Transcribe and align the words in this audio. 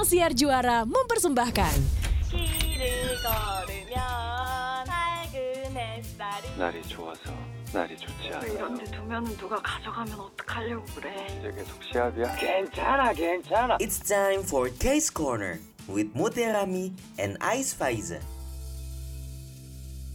Ruang 0.00 0.08
Siar 0.08 0.32
Juara 0.32 0.88
mempersembahkan 0.88 1.76
길을 2.32 3.20
걸으면 3.20 3.98
밝은 4.88 5.76
햇살이 5.76 6.44
날이 6.56 6.80
좋아서 6.88 7.28
날이 7.72 7.96
좋지 7.96 8.32
않아. 8.32 8.46
이런데 8.46 8.84
두면은 8.88 9.36
누가 9.36 9.60
가져가면 9.60 10.16
어떡하려고 10.16 10.84
그래 10.96 11.12
이제 11.38 11.52
계속 11.52 11.76
시합이야? 11.92 12.36
괜찮아 12.36 13.12
괜찮아 13.12 13.76
It's 13.78 14.00
time 14.00 14.40
for 14.40 14.72
Case 14.80 15.12
Corner 15.12 15.60
with 15.88 16.08
Muterami 16.16 16.96
and 17.20 17.36
Ais 17.44 17.76
Faiza. 17.76 18.18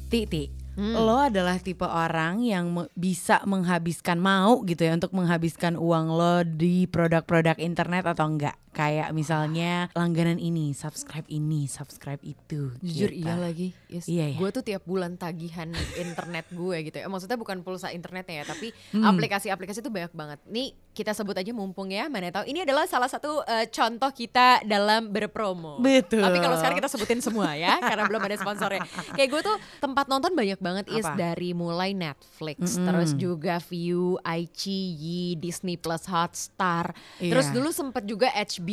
Titi, 0.09 0.51
lo 0.75 1.21
adalah 1.23 1.55
tipe 1.61 1.87
orang 1.87 2.43
yang 2.43 2.67
me- 2.73 2.91
bisa 2.99 3.39
menghabiskan 3.47 4.19
mau 4.19 4.59
gitu 4.67 4.83
ya 4.83 4.91
untuk 4.97 5.15
menghabiskan 5.15 5.79
uang 5.79 6.11
lo 6.11 6.43
di 6.43 6.83
produk-produk 6.83 7.55
internet 7.63 8.03
atau 8.03 8.27
enggak? 8.27 8.59
Kayak 8.76 9.08
misalnya 9.10 9.88
langganan 9.92 10.36
ini, 10.36 10.70
subscribe 10.70 11.24
ini, 11.26 11.64
subscribe 11.64 12.20
itu. 12.20 12.76
Jujur 12.78 13.08
gitu. 13.08 13.24
iya 13.24 13.34
lagi. 13.34 13.72
Yes. 13.88 14.04
Iya 14.04 14.26
ya? 14.30 14.36
Gue 14.36 14.50
tuh 14.50 14.60
tiap 14.60 14.84
bulan 14.84 15.16
tagihan 15.16 15.72
internet 16.04 16.44
gue 16.50 16.76
gitu 16.84 16.96
ya. 16.96 17.08
Maksudnya 17.08 17.34
bukan 17.34 17.64
pulsa 17.64 17.88
internetnya 17.88 18.44
ya, 18.44 18.46
tapi 18.46 18.68
Hmm. 18.92 19.08
aplikasi-aplikasi 19.08 19.80
itu 19.80 19.88
banyak 19.88 20.12
banget. 20.12 20.38
Nih 20.46 20.76
kita 20.92 21.12
sebut 21.12 21.32
aja 21.32 21.48
mumpung 21.50 21.88
ya, 21.88 22.06
mana 22.06 22.28
tahu 22.30 22.44
ini 22.44 22.62
adalah 22.62 22.84
salah 22.84 23.06
satu 23.06 23.40
eh, 23.42 23.64
contoh 23.66 24.08
kita 24.10 24.60
dalam 24.62 25.08
berpromo. 25.08 25.78
Betul. 25.78 26.20
Tapi 26.20 26.36
kalau 26.36 26.56
sekarang 26.56 26.76
kita 26.76 26.88
sebutin 26.88 27.20
semua 27.20 27.52
ya, 27.52 27.80
karena 27.80 28.04
belum 28.04 28.20
ada 28.20 28.36
sponsornya. 28.36 28.84
Kayak 29.12 29.28
gue 29.30 29.40
tuh 29.42 29.56
tempat 29.78 30.04
nonton 30.06 30.32
banyak 30.32 30.58
banget 30.58 30.84
is 30.90 31.00
Apa? 31.02 31.16
dari 31.16 31.52
mulai 31.52 31.92
Netflix, 31.92 32.76
Mm-mm. 32.76 32.84
terus 32.84 33.10
juga 33.14 33.56
View, 33.62 34.20
iQIYI, 34.20 35.36
Disney 35.36 35.76
Plus 35.76 36.04
Hotstar. 36.04 36.92
Terus 37.16 37.46
Iya. 37.46 37.54
dulu 37.54 37.68
sempet 37.70 38.04
juga 38.04 38.28
HBO 38.28 38.65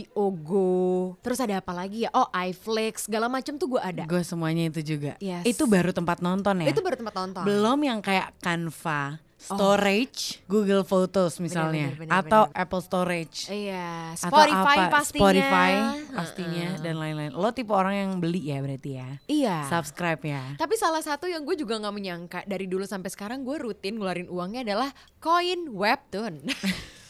Go. 0.44 1.14
Terus 1.22 1.40
ada 1.40 1.62
apa 1.62 1.72
lagi 1.72 2.06
ya? 2.08 2.10
Oh, 2.18 2.28
iFlix, 2.34 3.06
segala 3.06 3.30
macam 3.30 3.56
tuh 3.62 3.77
gue 3.77 3.82
ada. 3.82 4.04
Gue 4.10 4.26
semuanya 4.26 4.68
itu 4.68 4.82
juga. 4.82 5.13
Yes. 5.22 5.46
Itu 5.46 5.70
baru 5.70 5.94
tempat 5.94 6.26
nonton 6.26 6.66
ya? 6.66 6.74
Itu 6.74 6.82
baru 6.82 6.98
tempat 6.98 7.16
nonton. 7.16 7.44
Belum 7.46 7.80
yang 7.85 8.00
kayak 8.02 8.34
Canva, 8.41 9.22
storage, 9.44 10.40
Google 10.48 10.88
Photos 10.88 11.38
misalnya, 11.44 11.91
bener, 11.91 12.08
bener, 12.08 12.20
atau 12.24 12.44
Apple 12.55 12.82
Storage. 12.82 13.52
Iya, 13.52 14.16
atau 14.16 14.32
Spotify 14.32 14.77
apa, 14.88 14.91
pastinya. 14.91 15.22
Spotify 15.22 15.72
pastinya 16.16 16.68
dan 16.80 16.96
lain-lain. 16.96 17.32
Lo 17.35 17.52
tipe 17.52 17.76
orang 17.76 17.96
yang 17.96 18.12
beli 18.24 18.41
ya 18.48 18.63
berarti 18.63 18.91
ya? 18.96 19.10
Iya. 19.28 19.57
Subscribe 19.68 20.22
ya? 20.24 20.55
Tapi 20.55 20.76
salah 20.80 21.04
satu 21.04 21.28
yang 21.28 21.44
gue 21.44 21.60
juga 21.60 21.76
nggak 21.76 21.96
menyangka 21.96 22.40
dari 22.48 22.66
dulu 22.72 22.88
sampai 22.88 23.12
sekarang 23.12 23.44
gue 23.44 23.60
rutin 23.60 24.00
ngeluarin 24.00 24.32
uangnya 24.32 24.63
adalah 24.63 24.90
koin 25.20 25.68
webtoon. 25.76 26.40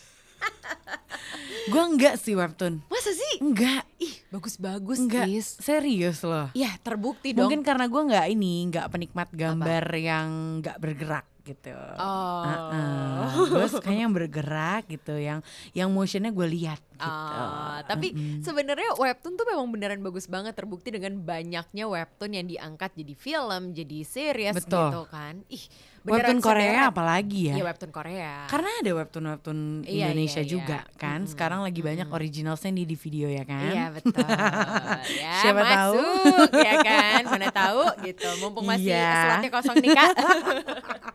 Gue 1.71 1.83
enggak 1.83 2.19
sih 2.19 2.35
webtoon. 2.35 2.83
Masa 2.91 3.11
sih? 3.15 3.39
Enggak, 3.39 3.87
Ih, 3.99 4.13
bagus-bagus 4.29 4.99
enggak. 4.99 5.25
Is. 5.31 5.57
Serius 5.59 6.21
loh. 6.23 6.51
Iya, 6.51 6.75
terbukti 6.83 7.31
dong. 7.31 7.47
Mungkin 7.47 7.63
karena 7.63 7.87
gue 7.87 8.01
nggak 8.03 8.27
ini, 8.31 8.67
nggak 8.67 8.87
penikmat 8.91 9.29
gambar 9.31 9.85
yang 9.95 10.59
nggak 10.59 10.77
bergerak 10.79 11.25
gitu. 11.43 11.75
Oh. 11.95 12.43
gue 13.51 13.67
sukanya 13.67 14.07
yang 14.07 14.15
bergerak 14.15 14.87
gitu, 14.87 15.15
yang 15.15 15.43
yang 15.71 15.87
motionnya 15.87 16.31
gue 16.31 16.47
lihat 16.47 16.79
gitu. 16.79 17.03
Ah, 17.03 17.83
tapi 17.83 18.11
sebenarnya 18.39 18.95
webtoon 18.95 19.35
tuh 19.35 19.43
memang 19.43 19.67
beneran 19.67 19.99
bagus 19.99 20.25
banget 20.25 20.55
terbukti 20.55 20.87
dengan 20.87 21.19
banyaknya 21.19 21.83
webtoon 21.83 22.31
yang 22.33 22.47
diangkat 22.47 22.95
jadi 22.95 23.13
film, 23.13 23.61
jadi 23.71 23.97
series 24.01 24.55
Betul. 24.55 24.87
gitu 24.87 25.01
kan. 25.07 25.43
Ih, 25.47 25.65
Webtoon 26.03 26.43
Korea 26.43 26.67
sederet. 26.83 26.91
apalagi 26.91 27.39
ya? 27.47 27.55
Iya, 27.55 27.63
webtoon 27.63 27.91
Korea. 27.91 28.33
Karena 28.51 28.69
ada 28.75 28.91
webtoon-webtoon 28.93 29.59
Iya, 29.87 30.11
Indonesia 30.11 30.35
iya, 30.37 30.43
iya. 30.43 30.51
juga 30.51 30.79
kan. 30.95 31.23
Sekarang 31.23 31.63
lagi 31.63 31.79
banyak 31.79 32.11
originalnya 32.11 32.69
nih 32.69 32.83
di 32.83 32.95
video 32.99 33.27
ya 33.31 33.43
kan. 33.47 33.71
Iya 33.71 33.85
betul. 33.87 34.19
ya, 35.23 35.31
Siapa 35.39 35.61
tahu. 35.63 35.95
masuk 35.95 36.49
ya 36.59 36.73
kan. 36.83 37.21
Mana 37.23 37.47
tahu 37.49 37.83
gitu. 38.03 38.27
Mumpung 38.43 38.67
masih 38.67 38.91
Iya. 38.91 39.15
slotnya 39.17 39.49
kosong 39.49 39.75
nih 39.79 39.89
Kak. 39.91 40.11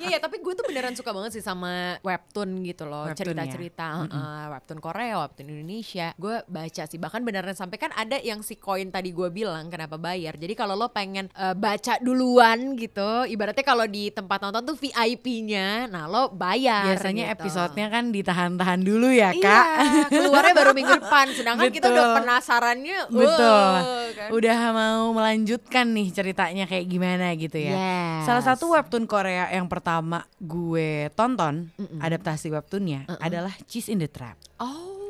Iya 0.00 0.16
ya, 0.16 0.18
tapi 0.20 0.40
gue 0.40 0.52
tuh 0.54 0.64
beneran 0.66 0.94
suka 0.94 1.10
banget 1.12 1.40
sih 1.40 1.44
sama 1.44 1.96
webtoon 2.04 2.60
gitu 2.66 2.84
loh. 2.84 3.08
Webtoon 3.08 3.32
Cerita-cerita 3.32 3.86
heeh, 4.06 4.42
webtoon 4.52 4.80
Korea, 4.80 5.14
webtoon 5.24 5.48
Indonesia. 5.48 6.12
Gue 6.16 6.40
baca 6.46 6.82
sih 6.86 6.98
bahkan 7.00 7.20
beneran 7.24 7.56
sampai 7.56 7.76
kan 7.80 7.90
ada 7.96 8.20
yang 8.20 8.40
si 8.44 8.56
koin 8.56 8.92
tadi 8.92 9.10
gue 9.10 9.28
bilang 9.32 9.68
kenapa 9.72 9.96
bayar. 9.96 10.36
Jadi 10.36 10.52
kalau 10.52 10.76
lo 10.76 10.92
pengen 10.92 11.28
eh, 11.32 11.54
baca 11.56 11.98
duluan 12.00 12.76
gitu, 12.76 13.24
ibaratnya 13.26 13.64
kalau 13.64 13.84
di 13.88 14.12
tempat 14.12 14.38
nonton 14.40 14.62
tuh 14.72 14.76
VIP-nya, 14.76 15.88
nah 15.88 16.06
lo 16.06 16.30
bayar. 16.32 16.86
Biasanya 16.92 17.32
gitu. 17.32 17.48
episodenya 17.48 17.86
kan 17.88 18.04
ditahan-tahan 18.12 18.80
dulu 18.84 19.08
ya 19.10 19.30
Iya, 19.30 19.42
kak. 19.42 19.66
keluarnya 20.10 20.54
baru 20.54 20.72
minggu 20.74 20.94
depan. 21.00 21.26
Sedangkan 21.32 21.70
kita 21.70 21.86
udah 21.88 22.04
Betul. 22.04 22.16
penasarannya. 22.22 22.98
Betul. 23.10 23.74
wow, 23.80 24.08
kan. 24.14 24.28
Udah 24.34 24.58
mau 24.74 25.02
melanjutkan 25.14 25.86
nih 25.94 26.08
ceritanya 26.10 26.64
kayak 26.66 26.86
gimana 26.86 27.26
gitu 27.38 27.58
ya. 27.58 27.74
Yes. 27.74 28.26
Salah 28.26 28.44
satu 28.44 28.74
webtoon 28.74 29.06
Korea 29.06 29.48
yang 29.50 29.69
pertama 29.70 30.26
gue 30.36 31.14
tonton 31.14 31.70
adaptasi 32.02 32.50
webtoonnya 32.50 33.06
adalah 33.22 33.54
Cheese 33.64 33.94
in 33.94 34.02
the 34.02 34.10
Trap. 34.10 34.34
Oh, 34.58 35.00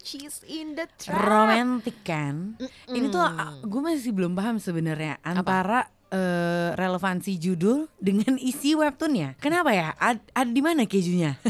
cheese 0.00 0.44
in 0.48 0.76
the 0.76 0.88
trap. 0.96 1.16
Romantis 1.16 1.96
kan? 2.00 2.56
Ini 2.88 3.08
tuh 3.08 3.20
ah, 3.20 3.56
gue 3.60 3.80
masih 3.80 4.12
belum 4.12 4.32
paham 4.32 4.56
sebenarnya 4.56 5.20
antara 5.20 5.88
eh, 6.08 6.72
relevansi 6.72 7.36
judul 7.36 7.84
dengan 7.96 8.40
isi 8.40 8.72
webtoonnya. 8.72 9.36
Kenapa 9.36 9.70
ya? 9.72 9.92
Ad- 9.96 10.24
Ada 10.32 10.50
di 10.50 10.62
mana 10.64 10.84
kejunya? 10.84 11.36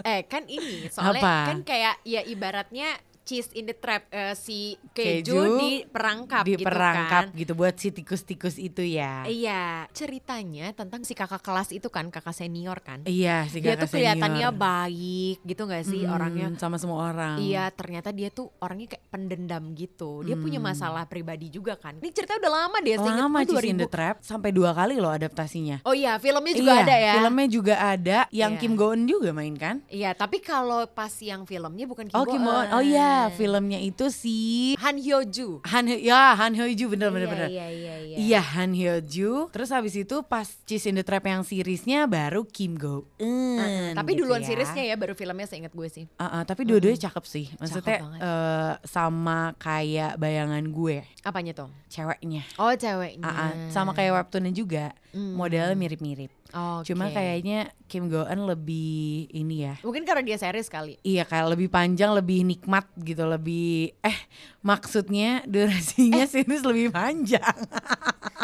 Eh 0.00 0.24
kan 0.24 0.48
ini 0.48 0.88
soalnya 0.88 1.20
Apa? 1.20 1.36
kan 1.52 1.58
kayak 1.60 2.00
ya 2.08 2.24
ibaratnya 2.24 2.96
cheese 3.30 3.54
in 3.54 3.62
the 3.64 3.72
trap 3.72 4.10
eh, 4.10 4.34
si 4.34 4.74
Keju 4.90 5.22
keju, 5.22 5.38
di 5.56 5.70
perangkap 5.86 6.42
di 6.42 6.58
gitu 6.58 6.66
perangkap 6.66 7.30
kan. 7.30 7.38
gitu 7.38 7.52
buat 7.54 7.74
si 7.74 7.94
tikus-tikus 7.94 8.58
itu 8.58 8.82
ya. 8.82 9.22
Iya, 9.22 9.86
ceritanya 9.94 10.74
tentang 10.74 11.00
si 11.00 11.14
kakak 11.14 11.38
kelas 11.38 11.70
itu 11.70 11.86
kan, 11.86 12.10
kakak 12.10 12.34
senior 12.34 12.74
kan. 12.80 13.06
Iya, 13.06 13.46
si 13.46 13.62
dia 13.62 13.78
kakak 13.78 13.86
tuh 13.86 13.90
kelihatannya 13.94 14.48
senior. 14.48 14.58
baik 14.58 15.36
gitu 15.44 15.62
gak 15.64 15.84
sih 15.84 16.02
Hmm, 16.02 16.12
orangnya? 16.12 16.46
sama 16.58 16.74
semua 16.74 17.06
orang. 17.06 17.38
Iya, 17.38 17.70
ternyata 17.70 18.10
dia 18.10 18.28
tuh 18.28 18.50
orangnya 18.58 18.90
kayak 18.90 19.04
pendendam 19.06 19.62
gitu. 19.72 20.22
Dia 20.22 20.34
punya 20.34 20.58
Hmm. 20.58 20.66
masalah 20.66 21.04
pribadi 21.04 21.46
juga 21.48 21.76
kan. 21.76 21.94
Ini 21.96 22.10
cerita 22.10 22.34
udah 22.34 22.50
lama 22.50 22.78
deh, 22.80 22.96
Lama 22.96 23.38
Cheese 23.42 23.68
in 23.68 23.76
the 23.76 23.86
2000. 23.86 23.92
Trap 23.92 24.16
sampai 24.20 24.50
dua 24.50 24.72
kali 24.72 24.96
loh 24.96 25.10
adaptasinya. 25.10 25.84
Oh 25.84 25.92
iya, 25.92 26.16
filmnya 26.16 26.50
juga 26.52 26.72
iya, 26.72 26.82
ada 26.82 26.96
ya. 26.96 27.14
Filmnya 27.16 27.46
juga 27.46 27.74
ada 27.76 28.18
yang 28.32 28.52
Iya. 28.52 28.60
Kim 28.60 28.72
Go 28.74 28.90
Eun 28.90 29.04
juga 29.04 29.30
main 29.30 29.54
kan? 29.54 29.84
Iya, 29.86 30.10
tapi 30.12 30.40
kalau 30.40 30.88
pas 30.88 31.12
yang 31.20 31.44
filmnya 31.44 31.84
bukan 31.84 32.06
Kim 32.06 32.16
Oh 32.16 32.24
Kim 32.24 32.40
Go 32.40 32.50
Eun. 32.50 32.68
Oh 32.70 32.80
iya, 32.80 33.19
filmnya 33.28 33.76
itu 33.76 34.08
si 34.08 34.72
Han 34.80 34.96
Hyo 34.96 35.20
Ju. 35.28 35.60
Han 35.68 35.84
Hyo 35.84 35.98
ya 36.00 36.32
Han 36.38 36.56
Hyo 36.56 36.64
Ju 36.72 36.88
bener 36.88 37.12
bener 37.12 37.28
iya, 37.28 37.32
bener. 37.36 37.48
Iya, 37.52 37.66
iya, 37.68 37.94
iya. 38.00 38.16
Iya 38.16 38.40
Han 38.56 38.72
Hyo 38.72 38.94
Ju. 39.04 39.30
Terus 39.52 39.68
habis 39.68 39.92
itu 39.92 40.16
pas 40.24 40.48
Cheese 40.64 40.88
in 40.88 40.96
the 40.96 41.04
Trap 41.04 41.28
yang 41.28 41.42
seriesnya 41.44 42.08
baru 42.08 42.48
Kim 42.48 42.80
Go 42.80 43.04
Eun. 43.20 43.60
Heeh, 43.60 43.88
tapi 43.92 44.16
gitu 44.16 44.24
duluan 44.24 44.40
ya. 44.40 44.48
seriesnya 44.48 44.84
ya, 44.86 44.96
baru 44.96 45.12
filmnya 45.12 45.44
seingat 45.44 45.74
gue 45.74 45.88
sih. 45.90 46.04
Uh, 46.16 46.24
uh, 46.24 46.42
tapi 46.46 46.64
dua-duanya 46.64 47.10
cakep 47.10 47.24
sih. 47.26 47.46
Maksudnya 47.60 47.98
banget. 48.00 48.20
eh, 48.22 48.72
sama 48.86 49.52
kayak 49.58 50.16
bayangan 50.16 50.64
gue, 50.70 51.04
Apanya 51.26 51.52
tuh? 51.52 51.68
ceweknya. 51.90 52.46
Oh, 52.56 52.72
ceweknya. 52.72 53.26
Uh, 53.26 53.40
uh, 53.50 53.52
sama 53.68 53.92
kayak 53.92 54.16
webtoonnya 54.16 54.54
juga. 54.54 54.94
Hmm. 55.10 55.34
Modelnya 55.34 55.74
mirip-mirip. 55.74 56.30
Oke. 56.50 56.90
Cuma 56.90 57.10
kayaknya 57.10 57.70
Kim 57.86 58.10
Go 58.10 58.26
Eun 58.26 58.46
lebih 58.46 59.30
ini 59.30 59.66
ya. 59.66 59.74
Mungkin 59.82 60.02
karena 60.02 60.22
dia 60.22 60.38
series 60.38 60.70
kali. 60.70 60.98
Iya 61.02 61.26
kayak 61.26 61.54
lebih 61.54 61.68
panjang, 61.70 62.14
lebih 62.14 62.42
nikmat 62.42 62.86
gitu, 63.00 63.26
lebih 63.26 63.94
eh 64.02 64.18
maksudnya 64.62 65.42
durasinya 65.46 66.26
Eh. 66.26 66.30
series 66.34 66.62
lebih 66.66 66.90
panjang. 66.90 67.42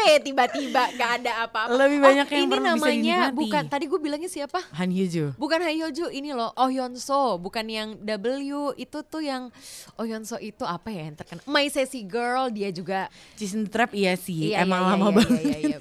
Kenapa 0.00 0.16
ya 0.16 0.24
tiba-tiba 0.24 0.82
gak 0.96 1.10
ada 1.20 1.32
apa-apa? 1.44 1.76
Lebih 1.76 1.98
banyak 2.00 2.24
oh, 2.24 2.32
yang 2.32 2.40
ini 2.40 2.48
perlu 2.48 2.64
bisa 2.64 2.72
namanya 2.72 2.96
dinikmati. 3.20 3.36
bukan 3.36 3.64
tadi 3.68 3.84
gue 3.84 4.00
bilangnya 4.00 4.30
siapa? 4.32 4.60
Han 4.72 4.88
Hyo 4.88 5.06
Joo. 5.12 5.30
Bukan 5.36 5.60
Ha 5.60 5.70
Hyo 5.76 5.88
Ju, 5.92 6.08
ini 6.08 6.32
loh 6.32 6.56
Oh 6.56 6.72
Hyun 6.72 6.96
So, 6.96 7.36
bukan 7.36 7.68
yang 7.68 8.00
W 8.00 8.72
itu 8.80 8.98
tuh 9.04 9.20
yang 9.20 9.52
Oh 10.00 10.04
Hyun 10.08 10.24
So 10.24 10.40
itu 10.40 10.64
apa 10.64 10.88
ya 10.88 11.04
yang 11.04 11.20
terkenal? 11.20 11.44
My 11.44 11.68
Sassy 11.68 12.00
Girl 12.08 12.48
dia 12.48 12.72
juga 12.72 13.12
the 13.36 13.68
Trap 13.68 13.92
iya 13.92 14.16
sih, 14.16 14.56
Iya, 14.56 14.64
emang 14.64 14.80
iya, 14.80 14.88
lama 14.88 15.04
iya, 15.04 15.16
banget. 15.20 15.40
iya, 15.44 15.58
iya, 15.60 15.76
iya. 15.76 15.78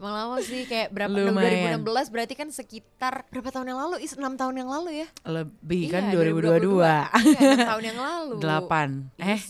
Emang 0.00 0.14
lama 0.16 0.36
sih 0.40 0.64
kayak 0.64 0.88
berapa 0.88 1.12
Lumayan. 1.12 1.84
2016 1.84 2.08
berarti 2.08 2.34
kan 2.40 2.48
sekitar 2.48 3.28
berapa 3.28 3.52
tahun 3.52 3.68
yang 3.68 3.80
lalu? 3.84 3.96
Is 4.00 4.16
6 4.16 4.24
tahun 4.40 4.54
yang 4.64 4.68
lalu 4.72 5.04
ya? 5.04 5.06
Lebih 5.28 5.82
kan 5.92 6.08
Iya, 6.08 6.24
2022. 6.40 6.80
Iya, 6.80 7.04
6 7.52 7.68
tahun 7.68 7.84
yang 7.84 7.98
lalu. 8.00 8.36
Delapan. 8.44 8.88
Eh, 9.20 9.40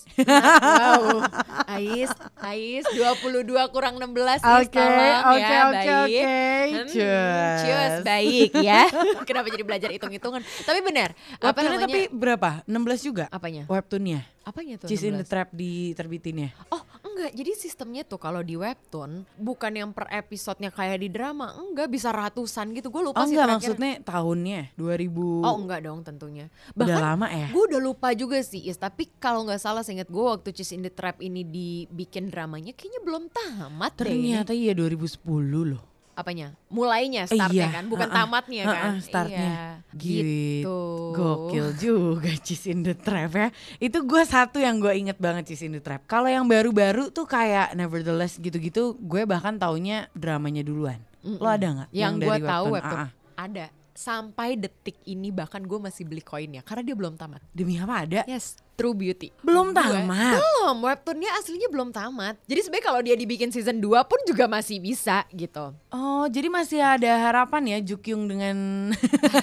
wow. 0.58 1.22
Ais, 1.70 2.10
Ais 2.42 2.84
22 2.90 3.43
kurang 3.70 3.94
16 4.00 4.40
Is, 4.40 4.42
Oke, 4.42 4.80
tolong 4.80 5.24
oke, 5.24 5.40
ya, 5.40 5.58
oke, 5.60 5.74
baik. 5.74 5.88
oke. 5.88 6.22
Hmm, 6.24 6.88
Cheers. 6.88 7.58
cheers, 7.60 7.94
baik 8.02 8.50
ya. 8.64 8.82
Kenapa 9.28 9.46
jadi 9.52 9.64
belajar 9.64 9.88
hitung-hitungan? 9.92 10.40
Tapi 10.64 10.80
benar, 10.80 11.12
apa 11.38 11.58
namanya? 11.60 11.84
tapi 11.84 12.00
berapa? 12.08 12.50
16 12.64 13.08
juga? 13.08 13.24
Apanya? 13.28 13.68
Webtoonnya. 13.68 14.24
Apanya 14.44 14.74
tuh? 14.76 14.88
Cheese 14.88 15.08
in 15.08 15.16
the 15.16 15.24
16? 15.24 15.32
Trap 15.32 15.48
diterbitinnya. 15.56 16.52
Oh, 16.68 16.80
Enggak, 17.14 17.30
jadi 17.30 17.52
sistemnya 17.54 18.02
tuh 18.02 18.18
kalau 18.18 18.42
di 18.42 18.58
webtoon 18.58 19.22
bukan 19.38 19.70
yang 19.70 19.94
per 19.94 20.10
episodenya 20.10 20.74
kayak 20.74 20.98
di 20.98 21.06
drama, 21.14 21.54
enggak 21.54 21.86
bisa 21.86 22.10
ratusan 22.10 22.74
gitu. 22.74 22.90
Gue 22.90 23.06
lupa 23.06 23.22
Oh 23.22 23.30
sih 23.30 23.38
enggak 23.38 23.46
terakhir. 23.54 23.70
maksudnya 23.78 23.92
tahunnya 24.02 24.60
2000 24.74 25.46
Oh 25.46 25.56
enggak 25.62 25.80
dong 25.86 26.02
tentunya. 26.02 26.50
Udah 26.74 27.14
lama 27.14 27.30
ya? 27.30 27.54
Gue 27.54 27.70
udah 27.70 27.78
lupa 27.78 28.10
juga 28.18 28.42
sih, 28.42 28.66
Is. 28.66 28.82
Tapi 28.82 29.06
kalau 29.22 29.46
nggak 29.46 29.62
salah 29.62 29.86
seinget 29.86 30.10
gue 30.10 30.24
waktu 30.26 30.50
Cheese 30.50 30.74
in 30.74 30.82
the 30.82 30.90
Trap 30.90 31.22
ini 31.22 31.46
dibikin 31.46 32.34
dramanya 32.34 32.74
kayaknya 32.74 32.98
belum 33.06 33.30
tamat 33.30 33.94
deh. 34.02 34.10
ini. 34.10 34.34
Ternyata 34.34 34.50
iya 34.50 34.74
2010 34.74 35.22
loh. 35.70 35.93
Apanya? 36.14 36.54
Mulainya, 36.70 37.26
startnya 37.26 37.66
Iya, 37.66 37.74
kan, 37.74 37.84
bukan 37.90 38.06
uh-uh, 38.06 38.18
tamatnya 38.22 38.62
kan? 38.64 38.74
uh-uh, 38.94 38.96
startnya. 39.02 39.50
Iya, 39.50 39.66
Gitu. 39.94 40.22
gitu. 40.62 40.78
Gokil 41.12 41.66
juga 41.74 42.30
Cheese 42.46 42.70
in 42.70 42.86
the 42.86 42.94
Trap 42.94 43.30
ya. 43.34 43.48
Itu 43.78 44.06
gue 44.06 44.22
satu 44.22 44.62
yang 44.62 44.78
gue 44.78 44.94
inget 44.94 45.18
banget 45.18 45.50
Cheese 45.50 45.66
in 45.66 45.74
the 45.74 45.82
Trap. 45.82 46.06
Kalau 46.06 46.30
yang 46.30 46.46
baru-baru 46.46 47.10
tuh 47.10 47.26
kayak 47.26 47.74
Nevertheless 47.74 48.38
gitu-gitu, 48.38 48.94
gue 48.96 49.22
bahkan 49.26 49.58
taunya 49.58 50.06
dramanya 50.14 50.62
duluan. 50.62 51.02
Lo 51.22 51.50
ada 51.50 51.66
nggak? 51.66 51.88
Yang, 51.90 52.12
gue 52.22 52.36
dari 52.38 52.46
tahu 52.46 52.64
webtoon? 52.78 52.98
Ah, 52.98 53.08
ah. 53.10 53.10
ada. 53.34 53.66
Sampai 53.94 54.58
detik 54.58 54.98
ini 55.06 55.30
bahkan 55.30 55.62
gue 55.62 55.78
masih 55.78 56.02
beli 56.02 56.18
koinnya 56.18 56.66
karena 56.66 56.82
dia 56.82 56.96
belum 56.98 57.14
tamat. 57.14 57.42
Demi 57.54 57.78
apa 57.78 58.02
ada? 58.02 58.20
Yes, 58.26 58.58
True 58.74 58.92
Beauty. 58.92 59.30
Belum 59.40 59.70
Gue- 59.70 59.78
tamat? 59.78 60.36
Belum, 60.36 60.76
webtoonnya 60.82 61.30
aslinya 61.34 61.68
belum 61.68 61.88
tamat. 61.90 62.34
Jadi 62.42 62.60
sebenarnya 62.60 62.84
kalau 62.84 63.00
dia 63.00 63.14
dibikin 63.14 63.48
season 63.48 63.78
2 63.78 63.86
pun 64.02 64.18
juga 64.24 64.44
masih 64.46 64.78
bisa 64.78 65.22
gitu. 65.30 65.70
Oh, 65.88 66.26
jadi 66.26 66.48
masih 66.48 66.78
ada 66.78 67.12
harapan 67.20 67.62
ya 67.68 67.78
Jukyung 67.84 68.26
dengan 68.26 68.56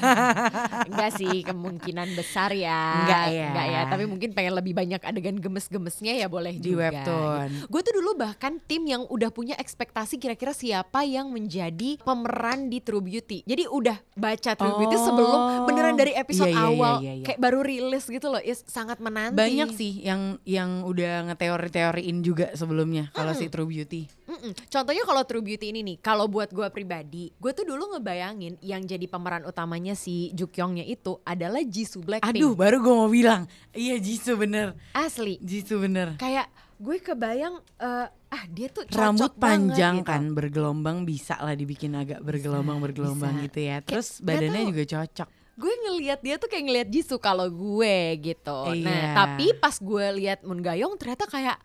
Enggak 0.88 1.12
sih, 1.16 1.42
kemungkinan 1.42 2.14
besar 2.14 2.52
ya. 2.52 3.02
Enggak 3.02 3.26
ya. 3.30 3.48
Enggak 3.48 3.68
ya, 3.68 3.82
tapi 3.88 4.04
mungkin 4.06 4.30
pengen 4.32 4.54
lebih 4.54 4.74
banyak 4.74 5.02
adegan 5.02 5.38
gemes-gemesnya 5.38 6.14
ya 6.16 6.28
boleh 6.28 6.56
Di 6.56 6.72
juga. 6.72 6.90
webtoon. 6.90 7.50
Gue 7.68 7.82
tuh 7.82 7.94
dulu 7.94 8.12
bahkan 8.16 8.60
tim 8.62 8.84
yang 8.84 9.06
udah 9.06 9.30
punya 9.30 9.56
ekspektasi 9.56 10.18
kira-kira 10.18 10.52
siapa 10.52 11.04
yang 11.04 11.30
menjadi 11.30 11.98
pemeran 12.00 12.68
di 12.68 12.80
True 12.80 13.02
Beauty. 13.02 13.44
Jadi 13.44 13.64
udah 13.66 13.98
baca 14.14 14.52
True 14.54 14.76
Beauty 14.78 14.90
Oh. 14.92 15.04
sebelum 15.04 15.40
beneran 15.66 15.96
dari 15.96 16.12
episode 16.14 16.46
Iya, 16.46 16.54
iya, 16.54 16.62
iya, 16.62 16.74
awal 16.74 16.96
iya, 17.00 17.14
iya. 17.14 17.24
kayak 17.24 17.40
baru 17.40 17.60
rilis 17.62 18.06
gitu 18.06 18.28
loh. 18.28 18.42
Is 18.42 18.62
sangat 18.66 19.00
menanti. 19.30 19.38
banyak 19.38 19.70
sih 19.78 19.94
yang 20.02 20.42
yang 20.42 20.82
udah 20.82 21.30
ngeteori-teoriin 21.30 22.18
juga 22.26 22.50
sebelumnya 22.58 23.14
kalau 23.14 23.38
si 23.38 23.46
True 23.54 23.70
Beauty. 23.70 24.10
Mm-mm. 24.26 24.58
Contohnya 24.72 25.04
kalau 25.06 25.22
True 25.28 25.46
Beauty 25.46 25.70
ini 25.70 25.86
nih, 25.86 25.98
kalau 26.02 26.26
buat 26.26 26.50
gue 26.50 26.66
pribadi, 26.74 27.30
gue 27.36 27.52
tuh 27.52 27.68
dulu 27.68 27.94
ngebayangin 27.94 28.58
yang 28.64 28.82
jadi 28.82 29.06
pemeran 29.06 29.44
utamanya 29.46 29.94
si 29.94 30.32
Jukyongnya 30.32 30.88
itu 30.88 31.20
adalah 31.22 31.62
Jisoo 31.62 32.02
Blackpink. 32.02 32.40
Aduh, 32.40 32.56
baru 32.56 32.82
gue 32.82 32.94
mau 32.96 33.12
bilang, 33.12 33.46
iya 33.76 34.00
Jisoo 34.02 34.40
bener, 34.40 34.74
asli. 34.96 35.38
Jisoo 35.44 35.84
bener. 35.84 36.16
Kayak 36.16 36.48
gue 36.82 36.98
kebayang, 36.98 37.62
eh, 37.78 38.08
ah 38.10 38.44
dia 38.48 38.72
tuh 38.72 38.88
cocok 38.88 38.98
Rambut 38.98 39.34
panjang 39.36 40.02
banget 40.02 40.08
gitu. 40.08 40.12
kan 40.16 40.24
bergelombang 40.34 40.98
bisa 41.04 41.36
lah 41.44 41.54
dibikin 41.54 41.94
agak 42.00 42.24
bergelombang 42.24 42.80
bergelombang 42.80 43.38
bisa. 43.38 43.46
gitu 43.52 43.60
ya. 43.60 43.78
Terus 43.84 44.24
badannya 44.24 44.72
juga 44.72 44.84
cocok. 44.88 45.41
Gue 45.62 45.74
ngelihat 45.80 46.20
dia 46.20 46.36
tuh 46.36 46.48
kayak 46.48 46.64
ngelihat 46.64 46.88
Jisoo 46.90 47.18
kalau 47.18 47.46
gue 47.46 47.96
gitu. 48.20 48.60
Iya. 48.72 48.82
Nah, 48.82 49.04
tapi 49.16 49.54
pas 49.56 49.78
gue 49.78 50.06
lihat 50.18 50.42
Moon 50.42 50.58
Gayong 50.60 50.98
ternyata 50.98 51.24
kayak 51.26 51.62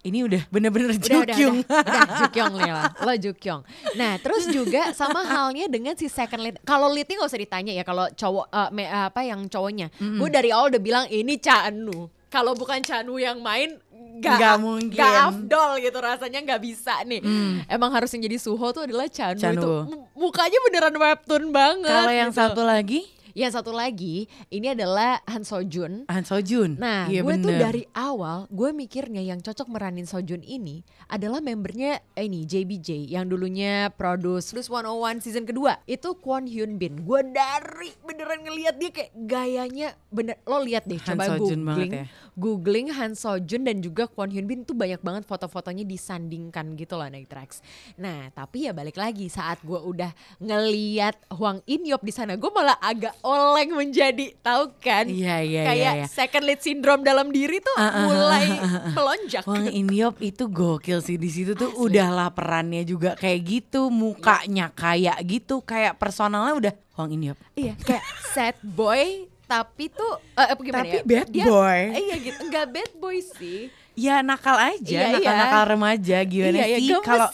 Ini 0.00 0.22
udah 0.22 0.42
bener-bener 0.46 0.94
udah 0.94 1.02
udah 1.02 1.18
Jukyung. 1.26 1.56
udah, 1.60 1.82
udah 1.90 2.02
Jukyong 2.16 2.52
nih 2.54 2.70
lah 2.70 2.84
lo 3.00 3.12
Jukyong 3.16 3.60
nah 3.92 4.14
terus 4.16 4.46
juga 4.46 4.94
sama 4.94 5.26
halnya 5.34 5.66
dengan 5.66 5.92
si 5.92 6.06
second 6.06 6.38
lead 6.40 6.56
kalau 6.62 6.86
leadnya 6.86 7.18
nggak 7.18 7.26
usah 7.26 7.42
ditanya 7.42 7.72
ya 7.72 7.82
kalau 7.82 8.06
cowok 8.08 8.46
eh, 8.46 8.70
me- 8.70 8.86
apa 8.86 9.20
yang 9.20 9.42
cowoknya 9.44 9.90
gue 9.90 10.28
dari 10.30 10.54
awal 10.54 10.70
udah 10.70 10.78
bilang 10.78 11.04
ini 11.08 11.34
Chanu 11.36 12.06
kalau 12.28 12.54
bukan 12.54 12.78
Chanu 12.80 13.18
yang 13.18 13.42
main 13.42 13.82
Nggak 14.16 14.38
Gak, 14.38 14.56
mungkin. 14.58 14.96
Gak 14.96 15.12
afdol 15.26 15.70
gitu 15.78 15.98
rasanya 15.98 16.38
nggak 16.40 16.62
bisa 16.62 17.02
nih 17.02 17.20
Emang 17.66 17.90
harus 17.90 18.08
yang 18.08 18.22
jadi 18.22 18.38
Suho 18.38 18.70
tuh 18.70 18.86
adalah 18.86 19.04
Chanu, 19.06 19.36
Chanu. 19.36 19.58
itu 19.58 19.72
mu- 19.90 20.06
Mukanya 20.16 20.56
beneran 20.62 20.94
webtoon 20.94 21.44
banget 21.50 21.90
Kalau 21.90 22.12
yang 22.14 22.30
gitu. 22.30 22.40
satu 22.40 22.62
lagi 22.62 23.04
Yang 23.36 23.60
satu 23.60 23.76
lagi 23.76 24.24
Ini 24.48 24.72
adalah 24.72 25.20
Han 25.28 25.44
Sojun 25.44 26.08
Han 26.08 26.24
Sojun. 26.24 26.80
Nah, 26.80 27.04
iya 27.12 27.20
gue 27.20 27.36
tuh 27.44 27.52
dari 27.52 27.84
awal 27.92 28.48
gue 28.48 28.72
mikirnya 28.72 29.20
yang 29.20 29.44
cocok 29.44 29.68
meranin 29.68 30.08
Sojun 30.08 30.40
ini 30.40 30.80
adalah 31.12 31.44
membernya 31.44 32.00
eh, 32.16 32.24
ini 32.24 32.48
JBJ 32.48 33.12
yang 33.12 33.28
dulunya 33.28 33.92
produce 33.92 34.56
Plus 34.56 34.72
101 34.72 35.20
season 35.20 35.44
kedua. 35.44 35.84
Itu 35.84 36.16
Kwon 36.16 36.48
Hyun 36.48 36.80
Bin. 36.80 37.04
Gue 37.04 37.20
dari 37.28 37.92
beneran 38.00 38.40
ngelihat 38.40 38.80
dia 38.80 38.90
kayak 38.94 39.12
gayanya 39.28 39.88
bener 40.08 40.40
lo 40.48 40.64
lihat 40.64 40.88
deh 40.88 40.96
Han 40.96 41.20
coba 41.20 41.24
Sojun 41.36 41.60
googling. 41.60 41.92
ya. 41.92 42.04
Googling 42.36 42.88
Han 42.96 43.12
Sojun 43.12 43.62
dan 43.68 43.84
juga 43.84 44.08
Kwon 44.08 44.32
Hyun 44.32 44.48
Bin 44.48 44.64
tuh 44.64 44.72
banyak 44.72 45.04
banget 45.04 45.28
foto-fotonya 45.28 45.84
disandingkan 45.84 46.72
gitu 46.80 46.96
loh 46.96 47.04
naik 47.10 47.28
tracks. 47.28 47.60
Nah, 48.00 48.32
tapi 48.32 48.70
ya 48.70 48.72
balik 48.72 48.96
lagi 48.96 49.28
saat 49.28 49.60
gue 49.60 49.76
udah 49.76 50.14
ngeliat 50.40 51.16
Hwang 51.36 51.60
In 51.68 51.84
Yop 51.84 52.00
di 52.00 52.12
sana, 52.14 52.38
gue 52.38 52.50
malah 52.54 52.78
agak 52.80 53.12
oleng 53.26 53.74
menjadi 53.74 54.30
tahu 54.38 54.70
kan? 54.78 55.10
Iya, 55.10 55.42
iya, 55.42 55.62
kayak 55.66 55.76
iya, 55.82 55.92
iya. 55.98 56.06
second 56.06 56.44
lead 56.46 56.62
syndrome 56.62 57.02
dalam 57.02 57.34
diri 57.34 57.58
tuh 57.58 57.74
Ah, 57.74 57.90
ah, 57.90 58.04
mulai 58.06 58.46
ah, 58.46 58.62
ah, 58.62 58.74
ah. 58.86 58.92
melonjak. 58.94 59.42
Wang 59.42 59.66
Inyop 59.66 60.22
itu 60.22 60.46
gokil 60.46 61.02
sih 61.02 61.18
di 61.18 61.26
situ 61.26 61.58
tuh 61.58 61.74
udah 61.74 62.08
lah 62.14 62.28
perannya 62.30 62.86
juga 62.86 63.18
kayak 63.18 63.40
gitu, 63.42 63.90
mukanya 63.90 64.70
kayak 64.70 65.18
gitu, 65.26 65.58
kayak 65.60 65.98
personalnya 65.98 66.54
udah 66.54 66.72
Wang 66.94 67.10
Inyop. 67.10 67.38
Iya, 67.58 67.74
kayak 67.82 68.04
sad 68.30 68.56
boy 68.62 69.26
tapi 69.46 69.94
tuh 69.94 70.12
eh, 70.34 70.48
apa 70.50 70.60
gimana 70.60 70.82
Tapi 70.82 70.98
ya? 70.98 71.02
bad 71.06 71.28
boy. 71.30 71.80
Iya 71.94 72.14
gitu, 72.18 72.38
enggak 72.46 72.66
bad 72.70 72.92
boy 72.98 73.16
sih. 73.22 73.70
Ya 73.96 74.20
nakal 74.20 74.60
aja, 74.60 75.08
Iya, 75.08 75.16
nakal-nakal 75.16 75.62
iya. 75.64 75.70
remaja 75.72 76.18
gimana 76.28 76.52
Iya, 76.52 76.66
iya, 76.68 76.78
sih? 76.84 76.92
Kalau 77.00 77.28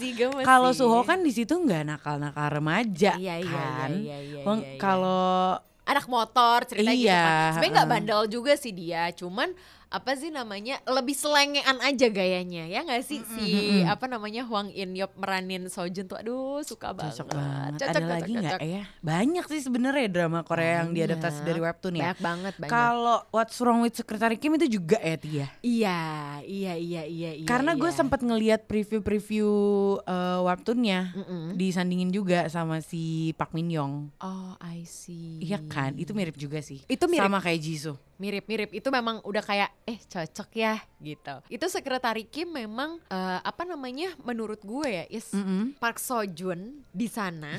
kalau. 0.47 0.71
Suho 0.71 1.03
kan 1.03 1.19
di 1.27 1.35
situ 1.35 1.59
nggak 1.59 1.83
nakal-nakal 1.91 2.47
remaja 2.55 3.19
Iya, 3.19 3.35
iya, 3.43 3.51
kan. 3.51 3.91
iya, 3.99 3.99
iya, 3.99 4.19
iya, 4.23 4.39
iya, 4.39 4.55
iya. 4.63 4.79
kalau 4.79 5.59
Anak 5.83 6.07
motor 6.07 6.63
cerita 6.63 6.95
gitu 6.95 7.11
Iya, 7.11 7.23
kan. 7.27 7.53
Sebenarnya 7.59 7.75
nggak 7.75 7.91
bandel 7.91 8.21
juga 8.31 8.53
sih 8.55 8.71
dia, 8.71 9.11
cuman 9.11 9.51
apa 9.93 10.17
sih 10.17 10.33
namanya 10.33 10.81
lebih 10.89 11.13
selengean 11.13 11.77
aja 11.79 12.09
gayanya 12.09 12.65
ya 12.65 12.81
nggak 12.81 13.05
sih 13.05 13.21
si 13.23 13.47
apa 13.85 14.09
namanya 14.09 14.43
Hwang 14.43 14.73
In 14.73 14.97
Yop 14.97 15.13
meranin 15.15 15.69
Sojun 15.69 16.09
tuh 16.09 16.17
aduh 16.17 16.65
suka 16.65 16.97
banget 16.97 17.13
cocok 17.13 17.27
banget. 17.29 17.71
Cocok, 17.77 17.85
Ada 17.85 17.93
cocok, 17.93 18.09
lagi 18.09 18.33
nggak 18.33 18.61
ya? 18.65 18.83
Banyak 18.99 19.45
sih 19.47 19.61
sebenarnya 19.61 20.09
drama 20.09 20.41
Korea 20.41 20.81
yang 20.81 20.91
Banyak. 20.91 20.97
diadaptasi 20.97 21.41
dari 21.45 21.61
webtoon 21.61 21.95
ya. 21.95 22.03
banyak 22.09 22.21
banget 22.21 22.55
banyak 22.57 22.73
Kalau 22.73 23.19
What's 23.29 23.57
Wrong 23.61 23.85
with 23.85 23.93
Secretary 23.93 24.37
Kim 24.37 24.57
itu 24.57 24.67
juga 24.73 24.97
ya 24.97 25.17
Tia. 25.17 25.47
iya 25.61 25.99
iya 26.41 26.73
iya 26.73 27.03
iya 27.05 27.31
iya 27.37 27.47
Karena 27.47 27.77
gue 27.77 27.87
iya. 27.87 27.95
sempat 27.95 28.25
ngeliat 28.25 28.65
preview-preview 28.65 29.49
uh, 30.03 30.41
webtoonnya 30.43 31.13
Mm-mm. 31.13 31.45
disandingin 31.55 32.09
juga 32.09 32.49
sama 32.49 32.81
si 32.81 33.37
Park 33.37 33.53
Min 33.53 33.69
Young. 33.69 34.09
oh 34.19 34.57
I 34.59 34.89
see 34.89 35.37
Iya 35.39 35.61
kan? 35.67 35.99
Itu 35.99 36.15
mirip 36.15 36.39
juga 36.39 36.63
sih. 36.63 36.81
Itu 36.87 37.11
mirip. 37.11 37.27
Sama 37.27 37.43
kayak 37.43 37.61
Jisoo. 37.61 37.99
Mirip-mirip 38.23 38.71
itu 38.71 38.87
memang 38.95 39.19
udah 39.27 39.43
kayak 39.43 39.75
eh 39.83 39.99
cocok 39.99 40.51
ya 40.55 40.79
gitu 41.03 41.35
itu 41.51 41.67
sekretari 41.67 42.23
Kim 42.31 42.55
memang 42.55 43.03
eh, 43.11 43.41
apa 43.43 43.67
namanya 43.67 44.15
menurut 44.23 44.63
gue 44.63 44.87
ya 44.87 45.05
is 45.11 45.35
Mm-mm. 45.35 45.75
Park 45.83 45.99
Sojun 45.99 46.87
di 46.95 47.11
sana 47.11 47.59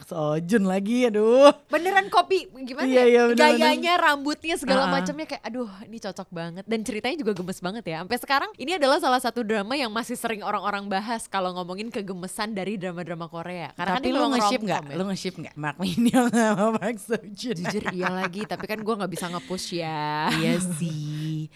Sojun 0.00 0.64
lagi 0.64 1.04
aduh. 1.04 1.50
beneran 1.66 2.06
kopi 2.06 2.44
gimana 2.60 2.84
Iya, 2.84 2.94
ya? 2.96 3.04
iya, 3.04 3.22
bener-bener. 3.26 3.56
gayanya 3.56 3.92
rambutnya 3.96 4.54
segala 4.54 4.82
Ah. 4.82 4.92
macamnya 4.92 5.26
kayak 5.26 5.42
aduh 5.42 5.70
ini 5.82 5.98
cocok 5.98 6.28
banget 6.28 6.64
dan 6.64 6.80
ceritanya 6.80 7.16
juga 7.16 7.32
gemes 7.32 7.58
banget 7.58 7.84
ya 7.84 7.96
sampai 8.00 8.18
sekarang 8.18 8.50
ini 8.56 8.74
adalah 8.74 8.98
salah 8.98 9.18
satu 9.18 9.40
drama 9.40 9.72
yang 9.72 9.88
masih 9.88 10.14
sering 10.14 10.40
orang-orang 10.40 10.86
bahas 10.86 11.24
kalau 11.24 11.50
ngomongin 11.52 11.88
kegemesan 11.88 12.50
dari 12.50 12.74
drama-drama 12.74 13.26
Korea 13.26 13.70
karena 13.72 13.96
Tapi 13.96 14.06
kan 14.06 14.14
lu 14.14 14.26
nge-ship 14.30 14.60
nggak? 14.60 14.82
ya. 14.82 14.94
Lu 14.94 15.04
nge-ship 15.04 15.34
nggak? 15.36 15.54
Park 15.56 15.76
Min 15.78 16.02
Young 16.04 16.28
sama 16.28 16.66
Park 16.74 16.96
Sojun. 16.98 17.56
jujur 17.56 17.84
iya 17.90 18.08
lagi 18.08 18.42
tapi 18.44 18.64
kan 18.64 18.78
gue 18.78 18.94
nggak 18.96 19.10
bisa 19.10 19.26
nge-push 19.28 19.76
ya 19.76 20.30
iya 20.34 20.54
sih. 20.58 21.48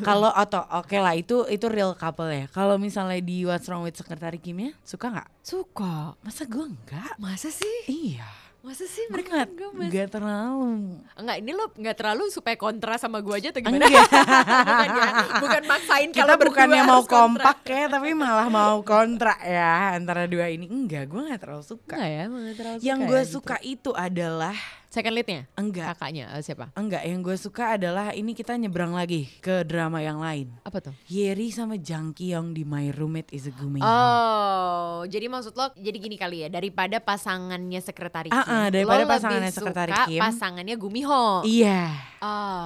Kalau 0.00 0.28
atau 0.28 0.62
oke 0.76 0.94
lah 0.94 1.12
itu 1.12 1.44
itu 1.46 1.66
real 1.66 1.92
couple 1.92 2.28
ya. 2.28 2.46
Kalau 2.48 2.76
misalnya 2.76 3.18
di 3.18 3.42
What's 3.42 3.66
Wrong 3.66 3.82
with 3.82 3.94
Secretary 3.94 4.36
Kim 4.36 4.58
ya, 4.60 4.70
suka 4.80 5.10
nggak? 5.10 5.28
suka 5.40 6.14
Masa 6.20 6.42
gue 6.44 6.64
enggak? 6.64 7.14
masa 7.16 7.48
sih 7.48 7.75
Iya. 7.86 8.28
masa 8.58 8.82
sih 8.82 9.06
Mereka 9.06 9.30
mereka 9.30 9.54
gemes 9.54 9.86
enggak 9.86 10.08
terlalu. 10.10 10.98
Enggak, 11.14 11.36
ini 11.38 11.50
lo 11.54 11.70
nggak 11.70 11.96
terlalu 11.96 12.24
supaya 12.34 12.58
kontra 12.58 12.98
sama 12.98 13.22
gue 13.22 13.30
aja 13.30 13.54
atau 13.54 13.62
gimana? 13.62 13.86
Enggak. 13.86 14.10
bukan 14.90 15.12
ya, 15.14 15.38
bukan 15.38 15.62
maksain 15.64 16.10
Kita 16.10 16.18
kalau 16.18 16.34
bukannya 16.42 16.82
mau 16.82 16.98
harus 16.98 17.06
kontra. 17.06 17.44
kompak 17.46 17.58
ya, 17.62 17.84
tapi 17.86 18.10
malah 18.10 18.48
mau 18.50 18.82
kontra 18.82 19.38
ya 19.38 19.94
antara 19.94 20.26
dua 20.26 20.50
ini. 20.50 20.66
Enggak, 20.66 21.06
gue 21.06 21.20
nggak 21.30 21.40
terlalu 21.40 21.62
suka. 21.62 21.94
Enggak 21.94 22.10
ya, 22.10 22.22
nggak 22.26 22.56
terlalu 22.58 22.78
Yang 22.82 22.98
suka 22.98 23.06
gue 23.06 23.14
ya, 23.14 23.22
gitu. 23.22 23.34
suka 23.38 23.56
itu 23.62 23.90
adalah 23.94 24.56
Second 24.96 25.12
leadnya? 25.12 25.44
enggak, 25.60 25.92
Kakaknya 25.92 26.32
eh, 26.32 26.40
siapa? 26.40 26.72
enggak. 26.72 27.04
Yang 27.04 27.20
gue 27.20 27.36
suka 27.36 27.76
adalah 27.76 28.16
ini 28.16 28.32
kita 28.32 28.56
nyebrang 28.56 28.96
lagi 28.96 29.28
ke 29.44 29.60
drama 29.60 30.00
yang 30.00 30.16
lain. 30.16 30.48
Apa 30.64 30.80
tuh? 30.80 30.96
Yeri 31.04 31.52
sama 31.52 31.76
Jang 31.76 32.16
Kyung 32.16 32.56
di 32.56 32.64
My 32.64 32.88
Roommate 32.88 33.28
is 33.30 33.44
a 33.44 33.52
Gumi. 33.52 33.84
Oh, 33.84 35.04
jadi 35.04 35.28
maksud 35.28 35.52
lo 35.52 35.68
jadi 35.76 36.00
gini 36.00 36.16
kali 36.16 36.36
ya, 36.40 36.48
daripada 36.48 36.96
pasangannya 36.96 37.76
sekretari 37.78 38.32
Ah, 38.32 38.40
Kim, 38.40 38.48
ah, 38.48 38.66
daripada 38.72 38.96
lo 38.96 39.04
lebih 39.04 39.12
pasangannya 39.20 39.52
sekretari 39.52 39.92
suka 39.92 40.04
Kim. 40.08 40.20
pasangannya 40.24 40.76
Gumiho. 40.80 41.24
Iya. 41.44 41.80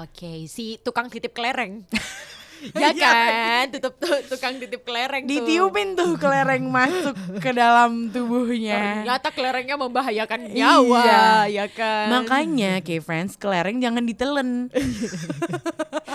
Oke, 0.06 0.46
si 0.46 0.78
tukang 0.78 1.10
titip 1.10 1.34
kelereng. 1.34 1.82
ya 2.72 2.90
kan 2.92 3.64
tutup 3.70 3.94
tuh 3.96 4.16
tukang 4.26 4.56
titip 4.56 4.82
kelereng 4.82 5.22
tuh. 5.22 5.30
Ditiupin 5.32 5.88
tuh 5.92 6.16
kelereng 6.16 6.64
masuk 6.64 7.12
ke 7.38 7.50
dalam 7.50 8.08
tubuhnya. 8.08 9.00
ternyata 9.00 9.28
kelerengnya 9.30 9.76
membahayakan 9.76 10.40
nyawa 10.50 11.00
Iya. 11.00 11.24
ya 11.48 11.66
kan 11.68 12.06
Makanya 12.10 12.72
K-Friends 12.80 13.36
kelereng 13.36 13.78
jangan 13.78 14.02
ditelen. 14.02 14.48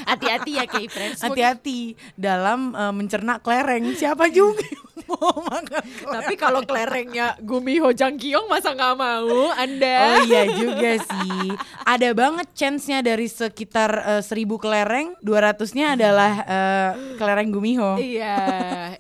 hati-hati 0.05 0.51
ya 0.53 0.65
kayak 0.65 0.89
friends 0.89 1.19
Hati-hati 1.19 1.79
dalam 2.15 2.71
eh, 2.71 2.93
mencerna 2.93 3.39
kelereng. 3.39 3.93
Siapa 3.93 4.29
juga 4.29 4.61
mau 5.07 5.37
makan 5.39 5.65
kelereng? 5.85 6.13
tapi 6.15 6.33
kalau 6.35 6.61
kelerengnya 6.61 7.37
Gumiho 7.39 7.91
Jangkyong 7.91 8.47
masa 8.47 8.73
nggak 8.73 8.95
mau 8.95 9.27
anda 9.53 9.97
Oh 10.11 10.21
iya 10.23 10.43
juga 10.47 10.91
sih. 10.97 11.53
Ada 11.83 12.09
banget 12.11 12.47
chance-nya 12.53 12.99
dari 12.99 13.25
sekitar 13.25 13.91
eh, 14.09 14.21
seribu 14.21 14.57
kelereng, 14.57 15.13
200-nya 15.21 15.95
adalah 15.95 16.34
eh, 16.41 16.89
kelereng 17.15 17.49
Gumiho. 17.49 17.95
Iya, 17.95 18.35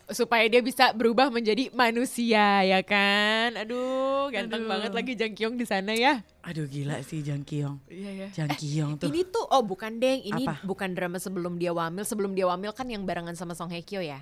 supaya 0.07 0.45
dia 0.45 0.59
bisa 0.59 0.91
berubah 0.91 1.27
menjadi 1.27 1.67
manusia 1.71 2.61
ya 2.61 2.79
kan. 2.81 3.57
Aduh, 3.57 4.29
ganteng 4.29 4.63
Aduh. 4.63 4.71
banget 4.71 4.91
lagi 4.91 5.11
Jang 5.13 5.33
Kyung 5.33 5.55
di 5.55 5.63
sana 5.63 5.91
ya. 5.91 6.23
Aduh 6.41 6.63
gila 6.65 7.01
sih 7.01 7.19
Jang 7.19 7.41
Kyung. 7.41 7.81
Iya 7.85 8.11
ya. 8.11 8.27
Jang 8.31 8.53
Kyung 8.53 8.95
tuh. 8.95 9.09
Ini 9.09 9.27
tuh 9.27 9.43
oh 9.43 9.61
bukan 9.61 9.97
deng, 9.97 10.21
ini 10.21 10.45
Apa? 10.45 10.61
bukan 10.61 10.93
drama 10.93 11.17
sebelum 11.17 11.57
dia 11.57 11.71
wamil. 11.71 12.01
Sebelum 12.01 12.31
dia 12.31 12.45
wamil 12.45 12.71
kan 12.71 12.85
yang 12.85 13.03
barengan 13.03 13.33
sama 13.33 13.51
Song 13.51 13.67
Hye 13.67 13.81
Kyo 13.81 13.99
ya. 13.99 14.21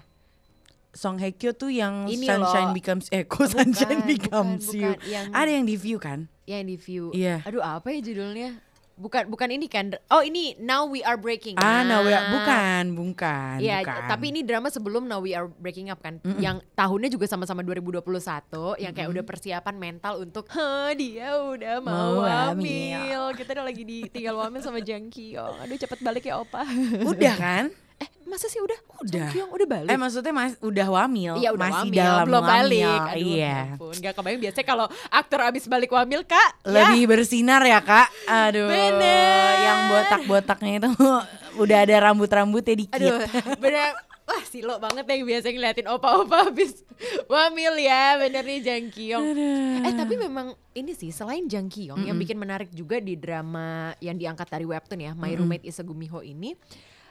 Song 0.93 1.17
Hye 1.17 1.33
Kyo 1.33 1.51
tuh 1.51 1.69
yang 1.69 2.05
Ini 2.05 2.21
Sunshine 2.23 2.69
loh. 2.69 2.77
Becomes 2.77 3.05
eh 3.09 3.25
kok 3.25 3.49
Sunshine 3.49 4.01
Bukan, 4.01 4.09
Becomes 4.09 4.63
bukan, 4.65 4.77
You. 4.77 4.91
bukan. 4.93 5.09
Yang- 5.09 5.31
Ada 5.33 5.49
yang 5.51 5.65
di 5.65 5.75
view 5.75 5.97
kan? 5.97 6.19
Yang 6.45 6.63
di 6.63 6.75
view. 6.77 7.03
Iya. 7.11 7.35
Aduh 7.43 7.59
apa 7.59 7.87
ya 7.89 7.99
judulnya? 7.99 8.49
Bukan 8.93 9.25
bukan 9.25 9.49
ini 9.49 9.65
kan. 9.65 9.89
Oh 10.07 10.21
ini 10.21 10.53
Now 10.61 10.85
We 10.85 11.01
Are 11.01 11.17
Breaking. 11.17 11.57
Ah, 11.57 11.81
no, 11.81 12.05
Up. 12.05 12.29
bukan, 12.29 12.83
bukan, 12.93 13.57
Iya, 13.57 13.81
bukan. 13.81 14.05
tapi 14.05 14.29
ini 14.29 14.45
drama 14.45 14.69
sebelum 14.69 15.09
Now 15.09 15.17
We 15.17 15.33
Are 15.33 15.49
Breaking 15.49 15.89
Up 15.89 15.97
kan, 15.97 16.21
yang 16.37 16.61
tahunnya 16.73 17.09
juga 17.09 17.25
sama-sama 17.25 17.65
2021, 17.65 18.77
yang 18.77 18.93
kayak 18.93 19.09
udah 19.09 19.23
persiapan 19.25 19.75
mental 19.75 20.21
untuk, 20.21 20.45
dia 20.93 21.33
udah 21.33 21.81
mau, 21.81 22.21
Mau 22.21 22.29
hamil. 22.29 23.33
Kita 23.33 23.57
udah 23.57 23.65
lagi 23.65 23.81
ditinggal 23.81 24.35
hamil 24.39 24.61
sama 24.61 24.77
Jang 24.77 25.09
Kyung. 25.09 25.57
Aduh 25.57 25.73
cepet 25.73 25.99
balik 25.99 26.29
ya 26.29 26.37
opa. 26.37 26.61
udah 27.01 27.35
kan? 27.35 27.65
eh 28.03 28.07
masa 28.27 28.51
sih 28.51 28.59
udah? 28.59 28.75
Udah. 28.99 29.29
Kyung 29.31 29.51
udah 29.55 29.67
balik? 29.67 29.89
Eh 29.89 29.95
maksudnya 29.95 30.33
mas 30.35 30.53
udah 30.59 30.87
wamil, 30.91 31.33
Iya 31.39 31.49
udah 31.55 31.63
masih 31.63 31.87
wamil, 31.87 31.99
dalam 32.03 32.25
belum 32.27 32.43
wamil. 32.43 32.51
balik. 32.51 32.99
Aduh, 32.99 33.23
iya. 33.23 33.57
ampun. 33.73 33.93
Gak 33.95 34.13
kebayang 34.13 34.41
biasanya 34.43 34.67
kalau 34.67 34.85
aktor 35.07 35.39
abis 35.47 35.63
balik 35.65 35.91
wamil 35.91 36.21
kak, 36.27 36.49
Lebih 36.67 37.03
bersinar 37.07 37.63
ya 37.63 37.79
kak. 37.79 38.07
Aduh. 38.27 38.67
Bener. 38.67 39.51
Yang 39.63 39.79
botak-botaknya 39.87 40.71
itu 40.83 40.89
udah 41.63 41.77
ada 41.79 41.95
rambut-rambutnya 42.03 42.75
dikit. 42.75 42.99
Aduh, 42.99 43.19
bener. 43.57 43.95
Wah 44.23 44.39
silo 44.47 44.79
banget 44.79 45.03
yang 45.03 45.27
biasa 45.27 45.51
ngeliatin 45.51 45.83
opa-opa 45.83 46.47
habis 46.47 46.79
wamil 47.27 47.75
ya 47.75 48.15
bener 48.15 48.39
nih 48.47 48.59
Jang 48.63 48.87
Kyung. 48.87 49.35
Eh 49.83 49.93
tapi 49.99 50.15
memang 50.15 50.55
ini 50.71 50.95
sih 50.95 51.11
selain 51.11 51.43
Jang 51.51 51.67
Kyung 51.67 52.07
yang 52.07 52.15
bikin 52.15 52.39
menarik 52.39 52.71
juga 52.71 53.03
di 53.03 53.19
drama 53.19 53.91
yang 53.99 54.15
diangkat 54.15 54.47
dari 54.47 54.63
webtoon 54.63 55.03
ya 55.03 55.11
My 55.11 55.35
Roommate 55.35 55.67
is 55.67 55.75
a 55.75 55.83
Gumiho 55.83 56.23
ini. 56.23 56.55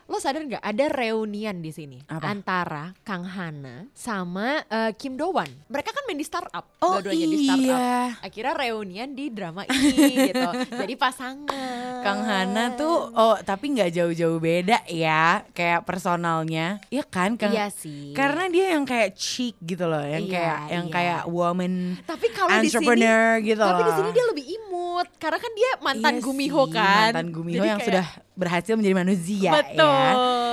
Lo 0.04 0.18
sadar 0.18 0.42
nggak 0.42 0.60
ada 0.60 0.84
reunian 0.88 1.58
di 1.58 1.70
sini 1.70 1.98
Apa? 2.04 2.26
antara 2.26 2.84
Kang 3.00 3.24
Hana 3.24 3.86
sama 3.92 4.60
eh, 4.62 4.92
Kim 4.92 5.14
Do 5.14 5.30
Won. 5.30 5.48
Mereka 5.66 5.90
kan 5.90 6.02
main 6.04 6.14
di 6.14 6.22
startup, 6.22 6.64
Oh, 6.78 6.98
dua-duanya 6.98 7.26
di 7.26 7.38
startup. 7.40 7.64
iya. 7.64 7.94
Akhirnya 8.20 8.54
reunian 8.54 9.08
di 9.10 9.24
drama 9.28 9.62
ini 9.64 9.94
gitu. 10.26 10.48
Jadi 10.80 10.94
pasangan. 10.94 12.02
Kang 12.02 12.20
Hana 12.20 12.74
tuh 12.74 13.10
oh 13.10 13.38
tapi 13.38 13.72
nggak 13.72 13.90
jauh-jauh 13.90 14.36
beda 14.36 14.82
ya 14.84 15.46
kayak 15.50 15.82
personalnya. 15.82 16.82
Iya 16.88 17.04
kan 17.04 17.34
Kang? 17.34 17.50
Iya 17.50 17.70
sih. 17.70 18.10
Karena 18.12 18.46
dia 18.46 18.74
yang 18.74 18.82
kayak 18.82 19.14
chic 19.14 19.54
gitu 19.60 19.86
loh, 19.86 20.02
yang 20.02 20.22
Iya, 20.22 20.32
kayak 20.32 20.58
yang 20.68 20.86
iya. 20.86 20.92
kayak 20.92 21.20
woman 21.26 21.72
Tapi 22.02 22.26
kalau 22.28 22.50
di 22.50 22.66
sini 22.66 22.66
entrepreneur 22.68 23.26
gitu 23.40 23.62
Tapi 23.62 23.78
di 23.78 23.86
loh. 23.86 23.96
sini 23.96 24.10
dia 24.10 24.24
lebih 24.26 24.46
imut 24.50 25.08
karena 25.16 25.38
kan 25.38 25.52
dia 25.52 25.70
mantan 25.80 26.12
Iya 26.12 26.22
Gumiho 26.22 26.62
sih, 26.62 26.74
kan. 26.74 27.08
Mantan 27.08 27.28
Gumiho 27.30 27.56
Jadi 27.56 27.68
yang 27.68 27.78
kayak- 27.78 27.88
sudah 27.88 28.06
berhasil 28.32 28.72
menjadi 28.76 28.96
manusia 28.96 29.50
Betul. 29.52 29.84
ya. 29.84 30.12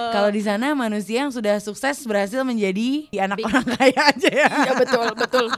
Kalau 0.09 0.29
di 0.33 0.41
sana 0.43 0.73
manusia 0.73 1.23
yang 1.23 1.31
sudah 1.31 1.61
sukses 1.61 2.01
berhasil 2.03 2.41
menjadi 2.43 3.07
anak 3.15 3.39
orang 3.45 3.65
kaya 3.77 4.01
aja 4.09 4.29
ya. 4.29 4.49
Iya 4.49 4.73
betul 4.75 5.07
betul. 5.15 5.45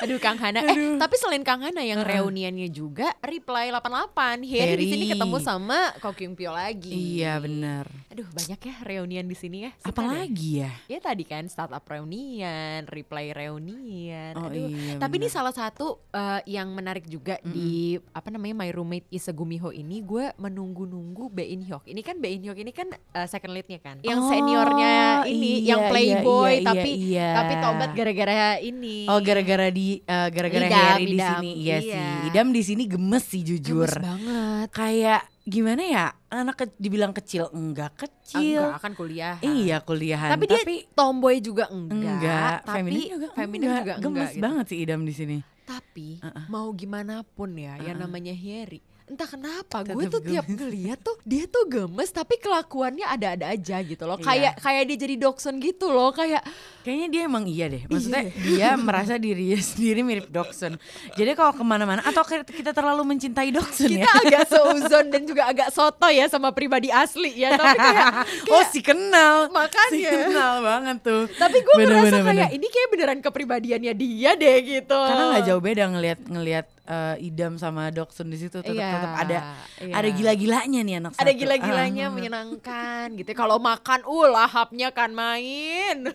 Aduh 0.00 0.16
Kang 0.16 0.36
Hana. 0.36 0.62
Eh 0.62 0.96
tapi 0.96 1.14
selain 1.16 1.42
Kang 1.42 1.60
Hana 1.60 1.82
yang 1.82 2.00
reuniannya 2.00 2.68
juga 2.68 3.12
Reply 3.18 3.68
88. 3.68 4.40
Harry 4.42 4.74
di 4.74 4.86
sini 4.88 5.04
ketemu 5.06 5.36
sama 5.38 5.92
Ko 5.98 6.12
Kyung 6.12 6.32
Pyo 6.32 6.50
lagi. 6.50 6.92
Iya 7.18 7.36
benar. 7.36 7.84
Aduh 8.08 8.28
banyak 8.28 8.58
ya 8.58 8.74
reunian 8.82 9.24
di 9.24 9.34
sini 9.34 9.66
ya. 9.66 9.70
Suka 9.76 9.90
deh. 9.90 9.92
Apalagi 9.92 10.50
ya? 10.60 10.70
Ya 10.86 10.98
tadi 10.98 11.24
kan 11.24 11.44
startup 11.46 11.82
reunian, 11.82 12.84
reply 12.86 13.32
reunian. 13.32 14.32
Oh, 14.34 14.46
Aduh. 14.46 14.68
iya, 14.68 14.96
Tapi 14.96 15.14
ini 15.16 15.26
benar. 15.26 15.36
salah 15.36 15.54
satu 15.54 15.96
eh, 16.08 16.40
yang 16.46 16.70
menarik 16.70 17.04
juga 17.06 17.40
di 17.42 17.72
apa 18.12 18.28
namanya 18.28 18.54
My 18.58 18.70
Roommate 18.70 19.08
is 19.08 19.26
a 19.26 19.34
Gumiho 19.34 19.70
ini 19.70 20.00
gue 20.00 20.30
menunggu-nunggu 20.36 21.28
Bae 21.28 21.50
In 21.50 21.62
Hyuk. 21.62 21.84
Ini 21.84 22.00
kan 22.00 22.16
Bae 22.16 22.36
In 22.36 22.44
Hyuk 22.44 22.58
ini 22.58 22.70
kan 22.70 22.88
eh, 22.92 23.26
second 23.26 23.52
leadnya 23.52 23.78
kan. 23.78 23.98
Yang 24.00 24.20
Oh, 24.22 24.30
seniornya 24.30 24.94
ini 25.26 25.58
iya, 25.58 25.74
yang 25.74 25.80
iya, 25.82 25.90
playboy 25.90 26.52
iya, 26.54 26.62
tapi 26.62 26.90
iya. 26.94 27.28
tapi 27.34 27.52
tobat 27.58 27.90
gara-gara 27.92 28.38
ini. 28.58 29.08
Oh 29.08 29.18
gara-gara 29.18 29.66
di 29.82 29.98
eh, 29.98 30.28
gara-gara 30.30 30.62
Idam, 30.64 30.78
Harry 30.78 31.04
di 31.04 31.16
idam. 31.16 31.30
sini 31.34 31.50
iya, 31.56 31.76
Iya. 31.76 31.82
sih. 31.82 32.26
Idam 32.30 32.46
di 32.48 32.62
sini 32.62 32.82
gemes 32.86 33.24
sih 33.24 33.42
jujur. 33.42 33.90
Gemes 33.90 33.98
banget. 34.00 34.66
Kayak 34.70 35.22
gimana 35.42 35.82
ya? 35.82 36.06
Anak 36.28 36.54
ke- 36.56 36.78
dibilang 36.78 37.10
kecil 37.10 37.50
enggak 37.50 37.98
kecil. 37.98 38.62
Enggak 38.64 38.80
kan 38.80 38.92
kuliah. 38.94 39.36
Iya 39.40 39.82
kuliahan. 39.82 40.30
Tapi 40.30 40.44
dia 40.46 40.62
tomboy 40.92 41.38
juga 41.38 41.66
enggak. 41.68 41.98
enggak, 42.14 42.54
tapi 42.62 42.76
feminin 42.78 43.06
juga 43.10 43.26
feminin 43.34 43.66
enggak. 43.66 43.82
juga 43.82 43.94
gemes 43.98 44.06
enggak 44.14 44.30
gitu. 44.30 44.40
banget 44.40 44.64
sih 44.64 44.78
Idam 44.78 45.00
di 45.02 45.12
sini. 45.12 45.38
Tapi 45.62 46.08
mau 46.46 46.70
gimana 46.72 47.22
pun 47.24 47.50
ya 47.52 47.74
yang 47.80 47.96
namanya 47.96 48.32
Harry 48.32 48.78
entah 49.12 49.28
kenapa 49.28 49.84
gue 49.84 50.04
tuh 50.08 50.22
tiap 50.24 50.48
ngeliat 50.48 50.98
tuh 51.00 51.16
dia 51.22 51.44
tuh 51.44 51.68
gemes 51.68 52.10
tapi 52.10 52.40
kelakuannya 52.40 53.04
ada-ada 53.04 53.52
aja 53.52 53.78
gitu 53.84 54.08
loh 54.08 54.16
Iya. 54.18 54.24
kayak 54.24 54.54
kayak 54.60 54.82
dia 54.88 54.98
jadi 55.04 55.14
Dokson 55.20 55.54
gitu 55.60 55.92
loh 55.92 56.10
kayak 56.10 56.42
Kayaknya 56.82 57.08
dia 57.14 57.22
emang 57.30 57.44
iya 57.46 57.66
deh. 57.70 57.82
Maksudnya 57.86 58.24
dia 58.42 58.68
merasa 58.74 59.14
dirinya 59.14 59.54
sendiri 59.70 60.02
mirip 60.02 60.26
Doksun. 60.26 60.74
Jadi 61.14 61.30
kalau 61.38 61.54
ke 61.54 61.62
mana-mana 61.62 62.02
atau 62.02 62.26
kayak 62.26 62.50
kita 62.50 62.74
terlalu 62.74 63.06
mencintai 63.14 63.54
Doksun 63.54 63.86
kita 63.86 64.02
ya. 64.02 64.10
agak 64.26 64.42
seuzon 64.50 65.06
dan 65.14 65.22
juga 65.22 65.46
agak 65.46 65.70
soto 65.70 66.10
ya 66.10 66.26
sama 66.26 66.50
pribadi 66.50 66.90
asli 66.90 67.38
ya 67.38 67.54
tapi 67.54 67.78
kayak, 67.78 68.06
oh 68.54 68.64
si 68.66 68.82
kenal. 68.82 69.46
Makanya. 69.54 69.94
Si 69.94 70.02
kenal 70.10 70.54
banget 70.58 70.96
tuh. 71.06 71.22
tapi 71.38 71.62
gue 71.62 71.74
ngerasa 71.78 72.02
bener, 72.02 72.22
kayak 72.26 72.48
bener. 72.50 72.58
ini 72.58 72.66
kayak 72.66 72.88
beneran 72.90 73.18
kepribadiannya 73.22 73.92
dia 73.94 74.30
deh 74.34 74.56
gitu 74.66 74.98
Karena 74.98 75.24
nggak 75.38 75.44
jauh 75.46 75.62
beda 75.62 75.84
ngelihat 75.86 76.18
ngelihat 76.26 76.66
eh, 76.84 77.16
Idam 77.22 77.54
sama 77.54 77.88
Doksun 77.88 78.26
di 78.26 78.36
situ 78.36 78.58
tetap 78.58 78.72
Iya, 78.72 78.90
tetap 78.92 79.12
ada 79.16 79.38
iya. 79.80 79.94
ada 79.94 80.08
gila-gilanya 80.10 80.80
nih 80.80 80.94
anak 80.98 81.12
ada 81.12 81.24
satu. 81.24 81.38
gila-gilanya 81.38 82.04
Ah. 82.04 82.12
menyenangkan 82.12 83.06
gitu 83.14 83.30
kalau 83.32 83.56
makan 83.56 84.02
uh 84.02 84.26
lahapnya 84.28 84.90
kan 84.90 85.10
main 85.10 86.10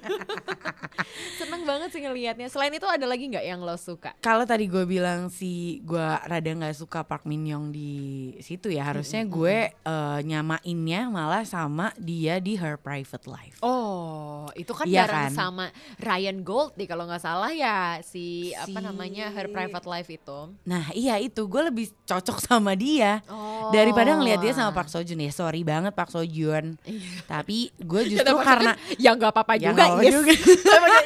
seneng 1.39 1.63
banget 1.63 1.89
sih 1.89 2.01
ngelihatnya 2.01 2.47
selain 2.47 2.71
itu 2.71 2.85
ada 2.85 3.05
lagi 3.05 3.27
nggak 3.27 3.45
yang 3.45 3.61
lo 3.61 3.75
suka 3.75 4.13
Kalau 4.19 4.43
tadi 4.43 4.65
gue 4.65 4.83
bilang 4.83 5.29
si 5.29 5.53
gue 5.81 5.97
rada 6.01 6.49
nggak 6.49 6.75
suka 6.75 7.01
Park 7.01 7.23
Min 7.23 7.45
Young 7.45 7.69
di 7.69 7.91
situ 8.39 8.67
ya 8.67 8.83
harusnya 8.85 9.23
gue 9.23 9.57
eh, 9.71 10.19
nyamainnya 10.21 11.07
malah 11.07 11.43
sama 11.43 11.93
dia 11.97 12.37
di 12.37 12.55
Her 12.55 12.77
Private 12.77 13.25
Life. 13.25 13.57
Oh, 13.59 14.47
itu 14.53 14.71
kan 14.71 14.85
Iya 14.85 15.03
bareng 15.03 15.23
kan? 15.25 15.31
sama 15.31 15.65
Ryan 15.97 16.37
Goldie 16.41 16.85
kalau 16.85 17.05
nggak 17.05 17.19
salah 17.19 17.49
ya 17.49 17.99
si, 18.01 18.51
apa 18.53 18.69
Si- 18.69 18.83
namanya 18.83 19.29
Her 19.29 19.47
Private 19.47 19.85
Life 19.85 20.09
itu. 20.09 20.39
Nah 20.63 20.89
iya 20.91 21.15
itu 21.17 21.43
gue 21.43 21.61
lebih 21.63 21.85
cocok 22.03 22.37
sama 22.39 22.73
dia 22.73 23.19
Oh. 23.25 23.69
daripada 23.69 24.13
ngeliat 24.13 24.39
dia 24.39 24.51
sama 24.51 24.71
Park 24.71 24.87
Seo 24.87 24.99
Joon 24.99 25.19
ya 25.19 25.29
sorry 25.29 25.61
banget 25.61 25.91
Park 25.91 26.09
Seo 26.09 26.23
Joon. 26.23 26.79
Tapi 27.25 27.69
gue 27.75 28.01
Ya, 28.05 28.09
justru 28.15 28.27
tapi 28.27 28.41
karena 28.41 28.71
maksudnya 28.73 28.97
ya 28.97 29.11
nggak 29.13 29.31
apa-apa 29.31 29.53
Ya, 29.55 29.69
juga, 29.69 29.83
Is. 29.99 30.13
juga. 30.13 30.33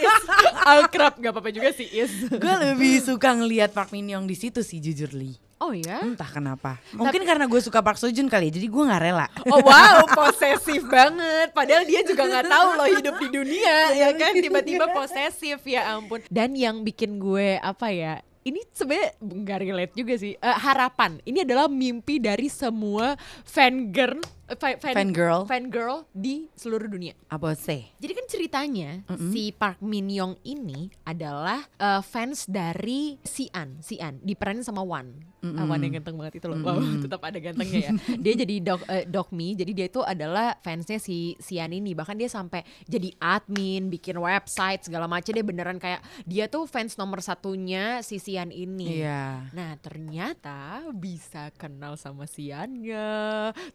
Akrab 0.77 1.13
nggak 1.17 1.31
apa-apa 1.31 1.49
juga 1.49 1.69
sih 1.71 1.87
Is. 1.87 2.13
gue 2.27 2.53
lebih 2.63 3.01
suka 3.01 3.33
ngeliat 3.33 3.71
Park 3.71 3.89
Min 3.89 4.07
Young 4.07 4.25
di 4.25 4.33
situ 4.33 4.61
sih 4.61 4.77
jujur 4.77 5.11
Lee. 5.11 5.35
Oh 5.57 5.69
ya? 5.71 6.01
Entah 6.01 6.25
kenapa. 6.25 6.81
Mungkin 6.89 7.21
karena 7.21 7.45
gue 7.45 7.61
suka 7.61 7.79
Park 7.79 7.93
Seo 7.95 8.09
Joon 8.09 8.25
kali 8.25 8.49
ya, 8.49 8.57
jadi 8.57 8.65
gue 8.65 8.81
nggak 8.81 8.97
rela. 8.99 9.29
Oh 9.45 9.61
wow, 9.61 10.01
posesif 10.09 10.81
banget. 10.89 11.53
Padahal 11.53 11.85
dia 11.85 12.01
juga 12.01 12.25
nggak 12.25 12.45
tahu 12.49 12.67
loh 12.73 12.87
hidup 12.89 13.15
di 13.15 13.27
dunia, 13.29 13.77
ya 13.93 14.09
kan? 14.11 14.33
Tiba-tiba 14.33 14.89
posesif 14.89 15.61
ya 15.61 15.93
ampun. 15.93 16.25
Dan 16.27 16.57
yang 16.57 16.81
bikin 16.81 17.21
gue 17.21 17.61
apa 17.61 17.93
ya? 17.93 18.25
Ini 18.41 18.61
sebenarnya 18.73 19.11
nggak 19.21 19.59
relate 19.61 19.93
juga 19.93 20.13
sih. 20.17 20.33
Eh, 20.33 20.57
harapan. 20.65 21.21
Ini 21.21 21.45
adalah 21.45 21.69
mimpi 21.69 22.17
dari 22.17 22.49
semua 22.49 23.13
fan 23.45 23.93
girl 23.93 24.17
fan, 24.59 24.75
Fan 24.79 25.09
girl. 25.13 25.45
fan 25.47 25.71
girl 25.71 26.07
di 26.11 26.49
seluruh 26.57 26.89
dunia. 26.89 27.13
Apa 27.31 27.55
sih? 27.55 27.87
Jadi 27.99 28.11
kan 28.15 28.25
ceritanya 28.27 28.89
si 29.31 29.51
Park 29.55 29.79
Min 29.83 30.11
Young 30.11 30.35
ini 30.43 30.91
adalah 31.05 31.63
eh, 31.79 32.01
fans 32.03 32.47
dari 32.49 33.15
Sian, 33.23 33.79
Sian 33.79 34.19
diperanin 34.23 34.65
sama 34.65 34.81
Wan. 34.83 35.11
Ah, 35.41 35.65
Wan 35.65 35.81
yang 35.81 35.97
ganteng 35.97 36.21
banget 36.21 36.37
itu 36.37 36.45
loh. 36.45 36.61
Wow, 36.61 36.77
tetap 37.01 37.21
ada 37.25 37.41
gantengnya 37.41 37.89
ya. 37.89 37.91
dia 38.21 38.33
jadi 38.45 38.55
dog 38.61 38.81
eh, 38.85 39.09
dogmi, 39.09 39.57
jadi 39.57 39.71
dia 39.73 39.87
itu 39.89 40.05
adalah 40.05 40.53
fansnya 40.61 41.01
si 41.01 41.33
Sian 41.41 41.73
ini. 41.73 41.97
Bahkan 41.97 42.13
dia 42.13 42.29
sampai 42.29 42.61
jadi 42.85 43.09
admin, 43.17 43.89
bikin 43.89 44.21
website 44.21 44.85
segala 44.85 45.09
macam. 45.09 45.33
Dia 45.33 45.41
beneran 45.41 45.81
kayak 45.81 46.05
dia 46.29 46.45
tuh 46.45 46.69
fans 46.69 46.93
nomor 47.01 47.25
satunya 47.25 48.05
si 48.05 48.21
Sian 48.21 48.53
ini. 48.53 49.01
Iya. 49.01 49.49
Nah 49.49 49.73
ternyata 49.81 50.85
bisa 50.93 51.49
kenal 51.57 51.97
sama 51.97 52.29
Siannya 52.29 53.01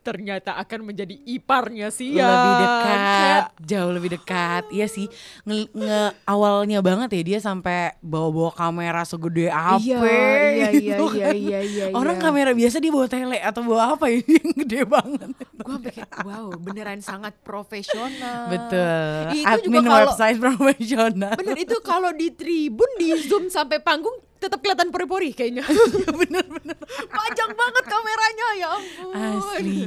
Ternyata 0.07 0.55
akan 0.67 0.81
menjadi 0.83 1.15
iparnya 1.23 1.89
Sian 1.89 2.19
lebih 2.19 2.55
dekat, 2.59 2.99
Kayak, 2.99 3.45
jauh 3.63 3.93
lebih 3.95 4.11
dekat. 4.13 4.63
Iya 4.69 4.87
sih, 4.87 5.07
nge, 5.43 5.71
nge- 5.71 6.15
awalnya 6.27 6.83
banget 6.83 7.15
ya 7.15 7.23
dia 7.25 7.39
sampai 7.39 7.95
bawa-bawa 8.03 8.51
kamera 8.51 9.07
segede 9.07 9.47
apa 9.47 9.79
Iya, 9.79 9.99
iya, 10.03 10.29
iya, 10.51 10.69
gitu 10.75 11.05
iya, 11.15 11.25
kan. 11.25 11.35
iya, 11.47 11.59
iya, 11.63 11.85
Orang 11.95 12.19
iya. 12.19 12.25
kamera 12.27 12.51
biasa 12.51 12.77
dia 12.77 12.91
bawa 12.91 13.07
tele 13.07 13.39
atau 13.39 13.63
bawa 13.63 13.95
apa 13.95 14.11
ini 14.11 14.27
yang 14.37 14.51
gede 14.59 14.81
banget. 14.83 15.31
Gue 15.57 15.73
sampai 15.73 15.93
kayak 15.93 16.11
wow 16.21 16.47
beneran 16.53 17.01
sangat 17.01 17.33
profesional 17.41 18.51
Betul. 18.51 19.33
Itu 19.33 19.47
Admin 19.47 19.71
juga 19.73 19.81
kalau 19.87 19.99
website 20.05 20.39
profesional. 20.45 21.33
Bener 21.37 21.57
itu 21.57 21.77
kalau 21.81 22.11
di 22.11 22.29
tribun 22.31 22.91
di 22.97 23.15
zoom 23.23 23.47
sampai 23.47 23.79
panggung 23.79 24.19
tetap 24.37 24.59
kelihatan 24.61 24.89
pori-pori 24.93 25.33
kayaknya. 25.33 25.65
Bener-bener 26.21 26.79
Panjang 27.11 27.53
banget 27.53 27.85
kameranya 27.89 28.47
ya 28.57 28.69
ampun. 28.77 29.13
Asli. 29.17 29.79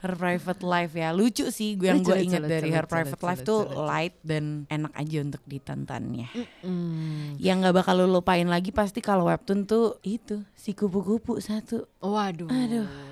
Her 0.00 0.14
private 0.14 0.62
life 0.62 0.92
ya. 0.94 1.08
Lucu 1.12 1.46
sih 1.50 1.74
gue 1.74 1.88
yang 1.88 2.00
gue 2.02 2.16
ingat 2.18 2.42
dari 2.46 2.70
Her 2.70 2.86
private 2.86 3.22
life 3.22 3.42
tuh 3.42 3.66
light 3.74 4.16
dan 4.22 4.66
enak 4.70 4.92
aja 4.94 5.18
untuk 5.22 5.42
ditontonnya 5.46 6.30
Hmm. 6.62 7.38
Yang 7.38 7.70
gak 7.70 7.76
bakal 7.82 7.94
lu 8.04 8.18
lupain 8.18 8.46
lagi 8.46 8.74
pasti 8.74 8.98
kalau 8.98 9.28
webtoon 9.30 9.64
tuh 9.64 9.96
itu 10.02 10.42
Si 10.58 10.74
kupu-kupu 10.74 11.38
satu. 11.38 11.86
Waduh. 12.02 12.50
Aduh. 12.50 13.07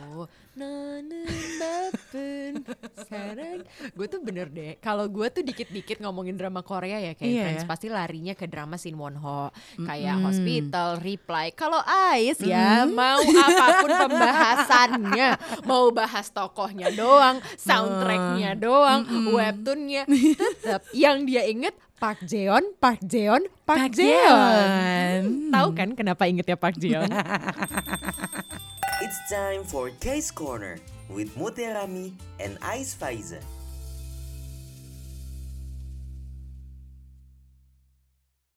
Sarang. 3.05 3.61
Gue 3.93 4.07
tuh 4.09 4.21
bener 4.25 4.49
deh. 4.49 4.81
Kalau 4.81 5.05
gue 5.07 5.29
tuh 5.29 5.45
dikit-dikit 5.45 6.01
ngomongin 6.01 6.35
drama 6.35 6.65
Korea 6.65 6.97
ya 6.97 7.13
kayak 7.13 7.29
Iya 7.29 7.43
Friends 7.45 7.65
pasti 7.69 7.87
larinya 7.93 8.33
ke 8.33 8.49
drama 8.49 8.81
Shin 8.81 8.97
Won 8.97 9.21
Ho, 9.21 9.53
kayak 9.77 10.17
Hospital, 10.25 10.99
Reply. 11.05 11.53
Kalau 11.53 11.81
Ais 11.85 12.41
ya 12.41 12.89
mau 12.89 13.21
apa 13.21 13.67
pun 13.85 13.93
pembahasannya, 14.09 15.29
mau 15.69 15.93
bahas 15.93 16.33
tokohnya 16.33 16.89
doang, 16.97 17.39
soundtracknya 17.61 18.57
doang, 18.57 19.05
webtoonnya, 19.37 20.09
tetap 20.09 20.89
yang 20.97 21.29
dia 21.29 21.45
inget 21.45 21.77
Park 21.97 22.29
Jeon, 22.29 22.77
Park 22.77 23.01
Jeon, 23.09 23.49
Park, 23.65 23.89
Park 23.89 23.93
Jeon. 23.97 24.13
Jeon. 24.13 25.49
Tahu 25.49 25.69
kan 25.73 25.89
kenapa 25.97 26.29
ingetnya 26.29 26.57
Park 26.61 26.77
Jeon? 26.77 27.09
It's 29.19 29.31
time 29.31 29.65
for 29.65 29.89
Case 29.97 30.31
Corner 30.31 30.77
with 31.09 31.35
Muterami 31.37 32.13
and 32.39 32.59
Ice 32.61 32.95
Faiza. 32.95 33.41